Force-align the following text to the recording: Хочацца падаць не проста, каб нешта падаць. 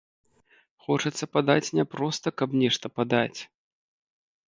Хочацца 0.85 1.23
падаць 1.35 1.73
не 1.81 1.85
проста, 1.93 2.27
каб 2.43 2.59
нешта 2.65 2.85
падаць. 2.99 3.39